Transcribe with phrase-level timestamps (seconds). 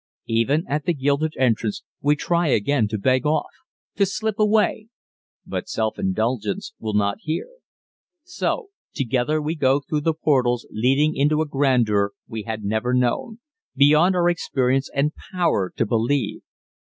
[0.29, 3.51] Even at the gilded entrance we try again to beg off
[3.97, 4.87] to slip away
[5.45, 7.47] but Self indulgence will not hear.
[8.23, 13.41] So together we go through the portals leading into a grandeur we had never known
[13.75, 16.41] beyond our experience and power to believe.